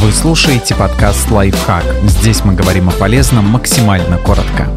Вы 0.00 0.12
слушаете 0.12 0.76
подкаст 0.76 1.28
«Лайфхак». 1.28 1.84
Здесь 2.04 2.44
мы 2.44 2.54
говорим 2.54 2.88
о 2.88 2.92
полезном 2.92 3.46
максимально 3.48 4.16
коротко. 4.18 4.68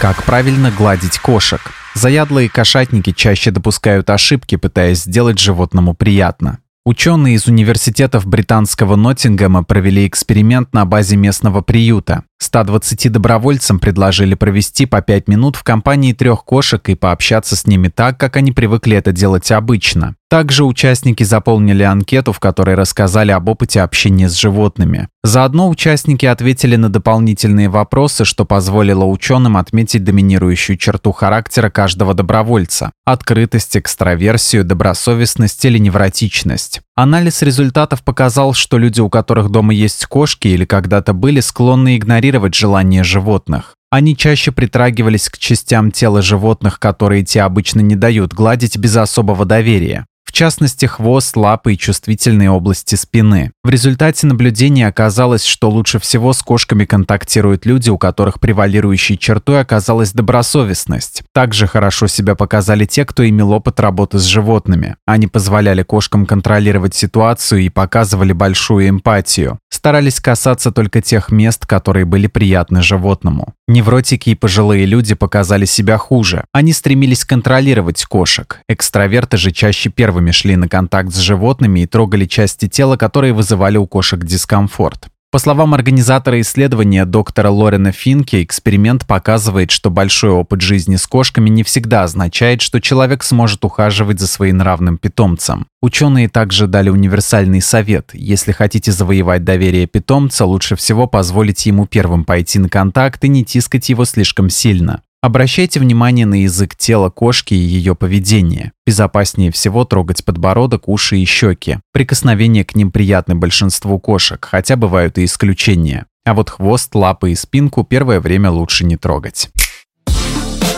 Как 0.00 0.22
правильно 0.22 0.70
гладить 0.70 1.18
кошек? 1.18 1.60
Заядлые 1.94 2.48
кошатники 2.48 3.10
чаще 3.10 3.50
допускают 3.50 4.08
ошибки, 4.08 4.54
пытаясь 4.54 5.02
сделать 5.02 5.40
животному 5.40 5.94
приятно. 5.94 6.60
Ученые 6.84 7.34
из 7.34 7.48
университетов 7.48 8.24
британского 8.24 8.94
Ноттингема 8.94 9.64
провели 9.64 10.06
эксперимент 10.06 10.72
на 10.72 10.84
базе 10.84 11.16
местного 11.16 11.60
приюта. 11.60 12.22
120 12.38 13.10
добровольцам 13.10 13.78
предложили 13.78 14.34
провести 14.34 14.86
по 14.86 15.00
5 15.00 15.28
минут 15.28 15.56
в 15.56 15.64
компании 15.64 16.12
трех 16.12 16.44
кошек 16.44 16.86
и 16.88 16.94
пообщаться 16.94 17.56
с 17.56 17.66
ними 17.66 17.88
так, 17.88 18.18
как 18.18 18.36
они 18.36 18.52
привыкли 18.52 18.96
это 18.96 19.12
делать 19.12 19.50
обычно. 19.50 20.16
Также 20.28 20.64
участники 20.64 21.22
заполнили 21.22 21.82
анкету, 21.82 22.32
в 22.32 22.40
которой 22.40 22.74
рассказали 22.74 23.30
об 23.30 23.48
опыте 23.48 23.80
общения 23.80 24.28
с 24.28 24.34
животными. 24.34 25.08
Заодно 25.22 25.68
участники 25.68 26.26
ответили 26.26 26.76
на 26.76 26.88
дополнительные 26.88 27.68
вопросы, 27.68 28.24
что 28.24 28.44
позволило 28.44 29.04
ученым 29.04 29.56
отметить 29.56 30.04
доминирующую 30.04 30.76
черту 30.76 31.12
характера 31.12 31.70
каждого 31.70 32.12
добровольца– 32.12 32.92
открытость, 33.04 33.76
экстраверсию, 33.76 34.64
добросовестность 34.64 35.64
или 35.64 35.78
невротичность. 35.78 36.82
Анализ 36.96 37.42
результатов 37.42 38.02
показал, 38.02 38.54
что 38.54 38.78
люди, 38.78 39.02
у 39.02 39.10
которых 39.10 39.50
дома 39.50 39.74
есть 39.74 40.06
кошки 40.06 40.48
или 40.48 40.64
когда-то 40.64 41.12
были, 41.12 41.40
склонны 41.40 41.98
игнорировать 41.98 42.54
желания 42.54 43.04
животных. 43.04 43.74
Они 43.90 44.16
чаще 44.16 44.50
притрагивались 44.50 45.28
к 45.28 45.36
частям 45.36 45.92
тела 45.92 46.22
животных, 46.22 46.80
которые 46.80 47.22
те 47.22 47.42
обычно 47.42 47.80
не 47.80 47.96
дают 47.96 48.32
гладить 48.32 48.78
без 48.78 48.96
особого 48.96 49.44
доверия 49.44 50.06
частности 50.36 50.84
хвост, 50.84 51.34
лапы 51.34 51.72
и 51.72 51.78
чувствительные 51.78 52.50
области 52.50 52.94
спины. 52.94 53.52
В 53.64 53.70
результате 53.70 54.26
наблюдения 54.26 54.86
оказалось, 54.86 55.44
что 55.44 55.70
лучше 55.70 55.98
всего 55.98 56.34
с 56.34 56.42
кошками 56.42 56.84
контактируют 56.84 57.64
люди, 57.64 57.88
у 57.88 57.96
которых 57.96 58.38
превалирующей 58.38 59.16
чертой 59.16 59.60
оказалась 59.60 60.12
добросовестность. 60.12 61.22
Также 61.32 61.66
хорошо 61.66 62.06
себя 62.06 62.34
показали 62.34 62.84
те, 62.84 63.06
кто 63.06 63.26
имел 63.26 63.52
опыт 63.52 63.80
работы 63.80 64.18
с 64.18 64.24
животными. 64.24 64.96
Они 65.06 65.26
позволяли 65.26 65.82
кошкам 65.82 66.26
контролировать 66.26 66.94
ситуацию 66.94 67.62
и 67.62 67.70
показывали 67.70 68.34
большую 68.34 68.90
эмпатию. 68.90 69.58
Старались 69.86 70.18
касаться 70.18 70.72
только 70.72 71.00
тех 71.00 71.30
мест, 71.30 71.64
которые 71.64 72.04
были 72.06 72.26
приятны 72.26 72.82
животному. 72.82 73.54
Невротики 73.68 74.30
и 74.30 74.34
пожилые 74.34 74.84
люди 74.84 75.14
показали 75.14 75.64
себя 75.64 75.96
хуже. 75.96 76.42
Они 76.50 76.72
стремились 76.72 77.24
контролировать 77.24 78.04
кошек. 78.04 78.62
Экстраверты 78.68 79.36
же 79.36 79.52
чаще 79.52 79.88
первыми 79.88 80.32
шли 80.32 80.56
на 80.56 80.68
контакт 80.68 81.14
с 81.14 81.18
животными 81.18 81.78
и 81.78 81.86
трогали 81.86 82.24
части 82.24 82.66
тела, 82.66 82.96
которые 82.96 83.32
вызывали 83.32 83.76
у 83.76 83.86
кошек 83.86 84.18
дискомфорт. 84.24 85.06
По 85.36 85.40
словам 85.40 85.74
организатора 85.74 86.40
исследования 86.40 87.04
доктора 87.04 87.50
Лорена 87.50 87.92
Финки, 87.92 88.42
эксперимент 88.42 89.06
показывает, 89.06 89.70
что 89.70 89.90
большой 89.90 90.30
опыт 90.30 90.62
жизни 90.62 90.96
с 90.96 91.06
кошками 91.06 91.50
не 91.50 91.62
всегда 91.62 92.04
означает, 92.04 92.62
что 92.62 92.80
человек 92.80 93.22
сможет 93.22 93.62
ухаживать 93.62 94.18
за 94.18 94.28
своенравным 94.28 94.96
питомцем. 94.96 95.66
Ученые 95.82 96.30
также 96.30 96.66
дали 96.66 96.88
универсальный 96.88 97.60
совет. 97.60 98.12
Если 98.14 98.52
хотите 98.52 98.92
завоевать 98.92 99.44
доверие 99.44 99.86
питомца, 99.86 100.46
лучше 100.46 100.74
всего 100.74 101.06
позволить 101.06 101.66
ему 101.66 101.84
первым 101.84 102.24
пойти 102.24 102.58
на 102.58 102.70
контакт 102.70 103.22
и 103.22 103.28
не 103.28 103.44
тискать 103.44 103.90
его 103.90 104.06
слишком 104.06 104.48
сильно. 104.48 105.02
Обращайте 105.26 105.80
внимание 105.80 106.24
на 106.24 106.42
язык 106.42 106.76
тела 106.76 107.10
кошки 107.10 107.52
и 107.52 107.56
ее 107.56 107.96
поведение. 107.96 108.70
Безопаснее 108.86 109.50
всего 109.50 109.84
трогать 109.84 110.24
подбородок, 110.24 110.88
уши 110.88 111.18
и 111.18 111.24
щеки. 111.24 111.78
Прикосновения 111.92 112.64
к 112.64 112.76
ним 112.76 112.92
приятны 112.92 113.34
большинству 113.34 113.98
кошек, 113.98 114.46
хотя 114.48 114.76
бывают 114.76 115.18
и 115.18 115.24
исключения. 115.24 116.06
А 116.24 116.32
вот 116.32 116.50
хвост, 116.50 116.94
лапы 116.94 117.32
и 117.32 117.34
спинку 117.34 117.82
первое 117.82 118.20
время 118.20 118.52
лучше 118.52 118.84
не 118.84 118.96
трогать. 118.96 119.50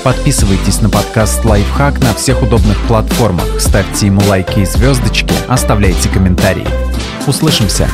Подписывайтесь 0.03 0.81
на 0.81 0.89
подкаст 0.89 1.45
«Лайфхак» 1.45 2.01
на 2.01 2.15
всех 2.15 2.43
удобных 2.43 2.81
платформах, 2.87 3.61
ставьте 3.61 4.07
ему 4.07 4.23
лайки 4.23 4.61
и 4.61 4.65
звездочки, 4.65 5.35
оставляйте 5.47 6.09
комментарии. 6.09 6.67
Услышимся! 7.27 7.87